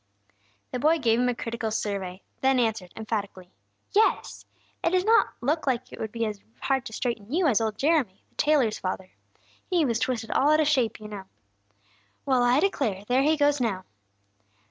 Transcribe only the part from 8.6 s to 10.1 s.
father. He was